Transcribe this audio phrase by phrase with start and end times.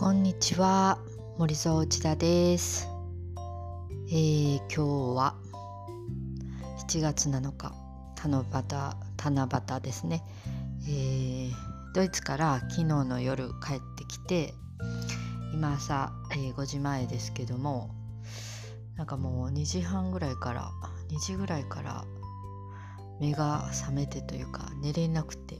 [0.00, 0.98] こんにちは。
[1.36, 2.88] 森蔵内田です、
[4.08, 4.82] えー、今日
[5.14, 5.34] は
[6.88, 7.74] 7月7日
[8.16, 8.44] 七夕
[9.22, 10.24] 七夕ですね、
[10.88, 11.52] えー、
[11.94, 14.54] ドイツから昨日の夜帰ってきて
[15.52, 17.90] 今朝、えー、5時前ですけども
[18.96, 20.70] なんかもう2時半ぐらいから
[21.10, 22.06] 2時ぐらいから
[23.20, 25.56] 目が覚めてというか寝れなくて、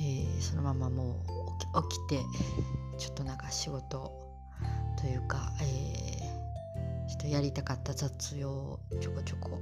[0.00, 1.39] えー、そのままもう
[1.90, 2.24] 起きて
[2.98, 4.12] ちょっとなんか仕事
[5.00, 9.58] というか、えー、ちょっとやりたかった雑用をちょこちょこ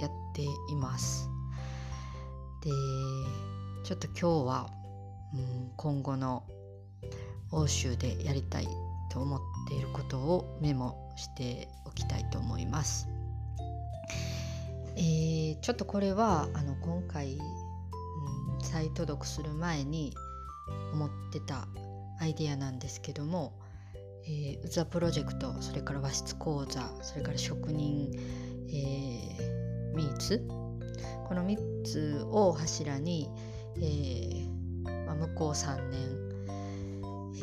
[0.00, 1.28] やっています。
[2.62, 2.70] で
[3.84, 4.70] ちょっと今日は、
[5.34, 6.44] うん、今後の
[7.50, 8.68] 欧州でやりたい
[9.10, 13.08] と思っていることをメモしておきたいと思います。
[14.96, 17.36] えー、ちょっとこれはあの今回、う
[18.58, 20.14] ん、再登録する前に
[20.92, 21.66] 思ってた
[22.20, 23.52] アイデアなんですけども、
[24.26, 28.10] えー、ウザプロジェクトそれから和室講座それから職人、
[28.68, 30.62] えー、ミーツ。
[31.32, 33.30] この3つを柱に、
[33.76, 36.00] えーまあ、向こう3年、
[37.36, 37.40] え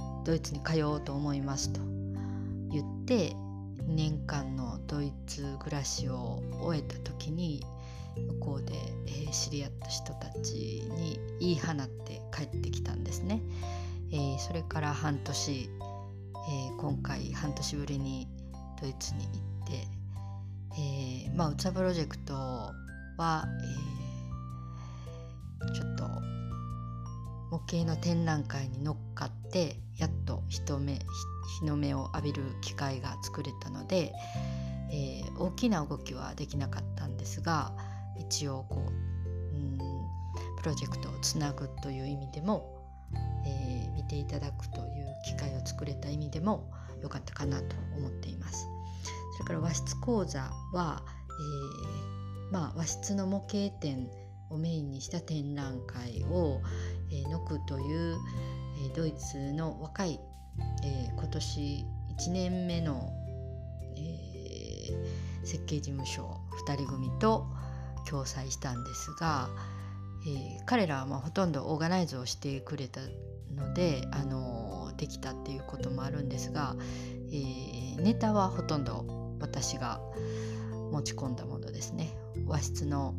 [0.00, 1.80] ー、ドイツに通おうと思いますと
[2.70, 3.32] 言って
[3.86, 7.62] 2年間のドイツ暮らしを終えた時に
[8.16, 8.73] 向こうで、
[9.34, 13.42] 知り合った人たちに言い放って帰ってきたんですね。
[14.12, 18.28] えー、それから半年、えー、今回半年ぶりに
[18.80, 19.32] ドイツに行っ
[19.66, 19.88] て、
[20.78, 23.44] えー、まあうつプロジェクトは、
[25.62, 26.04] えー、ちょっと
[27.50, 30.98] 模型の展覧会に乗っかってやっと人目
[31.60, 34.12] 日の目を浴びる機会が作れたので、
[34.92, 37.72] えー、大きな動きはできなかったんですが
[38.18, 39.13] 一応こう、
[40.64, 42.64] プロジェクトをつなぐという意味でも、
[43.46, 48.66] えー、見ていただくという機会を作れた意味でも良かったかなと思っています。
[49.36, 50.40] それから和室講座
[50.72, 51.02] は、
[52.48, 54.08] えー、まあ、和室の模型展
[54.48, 56.62] をメインにした展覧会を、
[57.12, 58.16] えー、ノクという、
[58.86, 60.18] え、ドイツの若い、
[60.82, 61.86] え今年
[62.18, 63.12] 1年目の、
[63.98, 67.46] え設計事務所2人組と
[68.08, 69.50] 共催したんですが、
[70.26, 73.00] え彼らはまほとんどオーガナイズをしてくれた
[73.54, 76.76] ので、あのできたっていうこともあるんですが、
[77.32, 79.04] えネタはほとんど
[79.40, 80.00] 私が
[80.90, 82.16] 持ち込んだものですね。
[82.46, 83.14] 和室の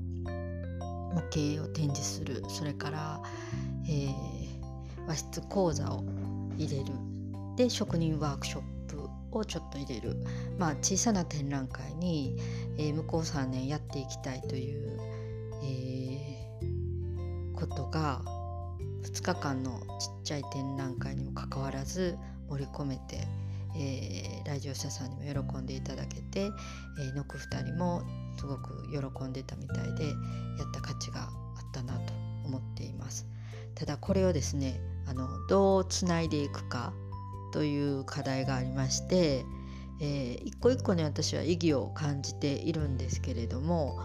[1.13, 2.43] 模型を展示する。
[2.49, 3.21] それから、
[3.87, 4.09] え、
[5.07, 6.03] 和室講座を
[6.57, 6.91] 入れる。
[7.55, 10.17] で職人ワークショップをちょっと入れる、
[10.57, 12.37] まあ、小さな展覧会に、
[12.77, 14.99] え、向こう3年やっていきたいという、
[15.63, 16.04] えー、
[17.55, 18.21] ことが
[19.03, 22.17] 2日間のちっちゃい展覧会にもかかわらず
[22.49, 23.27] 盛り込めて
[23.77, 26.49] えー、来場者さんにも喜んでいただけて、
[26.99, 28.03] えー、ノク2人も
[28.37, 32.13] すごく喜んでたみたいでやった価値があったなと
[32.45, 33.27] 思っています。
[33.75, 36.93] ただこれをですねあのどうつないでいくか
[37.51, 39.45] という課題がありまして、
[39.99, 43.99] えー、一個一個に私は意義を感じているんですけれども、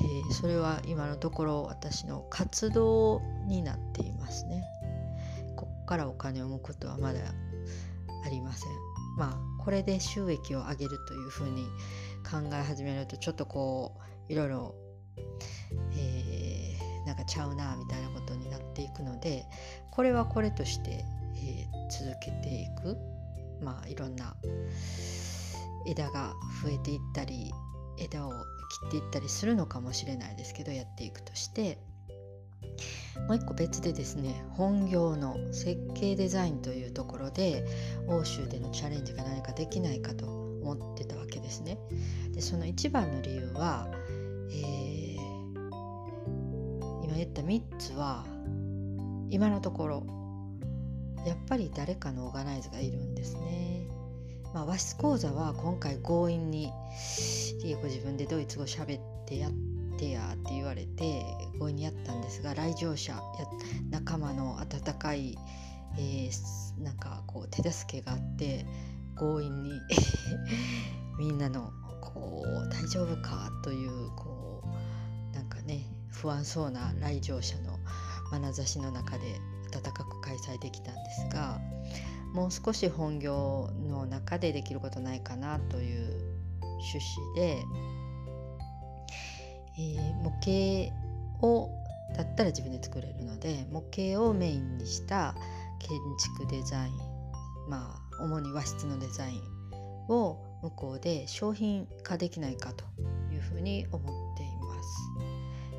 [0.00, 4.64] えー、それは今のところ私の活動になっていますね。
[5.56, 7.20] ここからお金を生むことはまだ
[8.24, 8.70] ありません。
[9.16, 11.64] まあこれで収益を上げるというふうに
[12.28, 13.96] 考え始めるとちょっとこ
[14.28, 14.74] ういろいろ、
[15.96, 19.44] えー、なんかちゃうなみたいなことになっていくので
[19.90, 21.04] これはこれとして、
[21.36, 22.96] えー、続けていく
[23.62, 24.34] まあいろんな
[25.86, 26.32] 枝が
[26.62, 27.52] 増えていったり
[27.98, 28.36] 枝を切
[28.88, 31.78] っていったりするのかもしれないですけどやっていくとして
[33.28, 37.64] もう一個別でですね本業の設計デザインというところで
[38.08, 41.78] 欧州でのチャレンジが何かできないかと思ってたわけですね。
[42.32, 43.88] でその一番の理由は、
[44.50, 45.16] えー、
[47.04, 48.24] 今言った3つは
[49.28, 50.06] 今のところ
[51.26, 53.71] やっぱり誰かのオーガナイズがいるんですね。
[54.54, 56.72] まあ、和室講座は今回強引に
[57.62, 59.52] リエコ自分でドイツ語喋ってやっ
[59.98, 61.24] てやって言われて
[61.58, 63.20] 強引にやったんですが来場者や
[63.90, 65.38] 仲間の温かい、
[65.96, 68.66] えー、なんかこう手助けがあって
[69.18, 69.72] 強引に
[71.18, 74.62] みんなのこう大丈夫かというこ
[75.32, 77.78] うなんかね不安そうな来場者の
[78.30, 79.40] 眼差しの中で
[79.74, 81.58] 温かく開催できたんですが
[82.32, 86.32] もう少し本業の中でできることないかなという
[86.82, 87.64] 趣旨で、
[89.78, 91.70] えー、模型を
[92.16, 95.34] だったら自分で作れるので模型をメインにした
[95.78, 95.98] 建
[96.38, 96.92] 築デザイン
[97.68, 99.40] まあ主に和室のデザイン
[100.08, 102.84] を向こうで商品化できないかと
[103.32, 104.88] いうふうに思っています。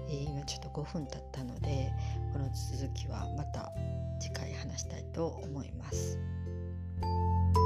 [0.10, 1.92] えー、今ちょっと5分経ったので
[2.34, 3.72] この続きはまた
[4.20, 6.20] 次回話したいと思います。
[7.04, 7.63] Thank you.